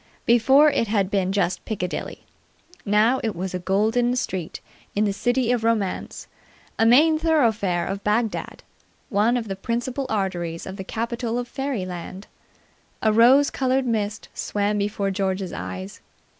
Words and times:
Before 0.25 0.71
it 0.71 0.87
had 0.87 1.11
been 1.11 1.31
just 1.31 1.63
Piccadilly. 1.63 2.23
Now 2.87 3.19
it 3.23 3.35
was 3.35 3.53
a 3.53 3.59
golden 3.59 4.15
street 4.15 4.59
in 4.95 5.05
the 5.05 5.13
City 5.13 5.51
of 5.51 5.63
Romance, 5.63 6.25
a 6.79 6.87
main 6.87 7.19
thoroughfare 7.19 7.85
of 7.85 8.03
Bagdad, 8.03 8.63
one 9.09 9.37
of 9.37 9.47
the 9.47 9.55
principal 9.55 10.07
arteries 10.09 10.65
of 10.65 10.77
the 10.77 10.83
capital 10.83 11.37
of 11.37 11.47
Fairyland. 11.47 12.25
A 13.03 13.13
rose 13.13 13.51
coloured 13.51 13.85
mist 13.85 14.27
swam 14.33 14.79
before 14.79 15.11
George's 15.11 15.53
eyes. 15.53 16.01